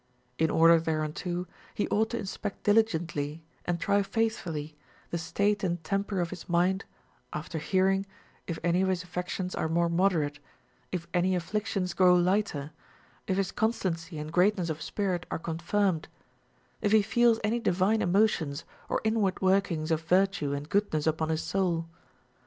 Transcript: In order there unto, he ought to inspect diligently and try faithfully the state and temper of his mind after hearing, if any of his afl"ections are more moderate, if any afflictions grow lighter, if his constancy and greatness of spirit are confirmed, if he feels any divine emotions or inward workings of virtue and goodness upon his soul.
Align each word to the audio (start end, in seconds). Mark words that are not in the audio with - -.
In 0.39 0.49
order 0.49 0.79
there 0.79 1.03
unto, 1.03 1.45
he 1.75 1.87
ought 1.89 2.09
to 2.09 2.17
inspect 2.17 2.63
diligently 2.63 3.43
and 3.65 3.79
try 3.79 4.01
faithfully 4.01 4.75
the 5.11 5.19
state 5.19 5.63
and 5.63 5.83
temper 5.83 6.19
of 6.19 6.31
his 6.31 6.49
mind 6.49 6.85
after 7.33 7.59
hearing, 7.59 8.07
if 8.47 8.57
any 8.63 8.81
of 8.81 8.87
his 8.87 9.03
afl"ections 9.03 9.55
are 9.55 9.69
more 9.69 9.89
moderate, 9.89 10.39
if 10.91 11.05
any 11.13 11.35
afflictions 11.35 11.93
grow 11.93 12.15
lighter, 12.15 12.71
if 13.27 13.37
his 13.37 13.51
constancy 13.51 14.17
and 14.17 14.33
greatness 14.33 14.71
of 14.71 14.81
spirit 14.81 15.27
are 15.29 15.37
confirmed, 15.37 16.07
if 16.81 16.91
he 16.91 17.03
feels 17.03 17.39
any 17.43 17.59
divine 17.59 18.01
emotions 18.01 18.63
or 18.89 19.01
inward 19.03 19.39
workings 19.39 19.91
of 19.91 20.01
virtue 20.01 20.51
and 20.51 20.69
goodness 20.69 21.05
upon 21.05 21.29
his 21.29 21.43
soul. 21.43 21.87